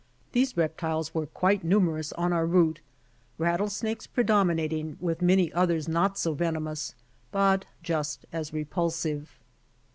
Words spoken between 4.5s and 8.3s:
nating, w^ith many others not so venomous, but just